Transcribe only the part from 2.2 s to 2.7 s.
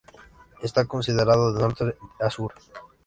sur.